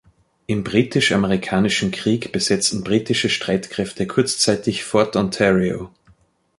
Im 0.47 0.63
Britisch-Amerikanischen 0.63 1.91
Krieg 1.91 2.31
besetzten 2.31 2.83
britische 2.83 3.29
Streitkräfte 3.29 4.07
kurzzeitig 4.07 4.83
Fort 4.83 5.15
Ontario. 5.15 5.91